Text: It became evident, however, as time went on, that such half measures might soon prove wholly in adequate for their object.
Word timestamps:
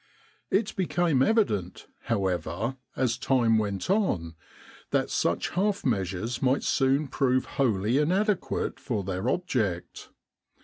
It 0.49 0.75
became 0.75 1.21
evident, 1.21 1.85
however, 2.05 2.75
as 2.95 3.19
time 3.19 3.59
went 3.59 3.87
on, 3.87 4.33
that 4.89 5.11
such 5.11 5.49
half 5.49 5.85
measures 5.85 6.41
might 6.41 6.63
soon 6.63 7.07
prove 7.07 7.45
wholly 7.45 7.99
in 7.99 8.11
adequate 8.11 8.79
for 8.79 9.03
their 9.03 9.29
object. 9.29 10.09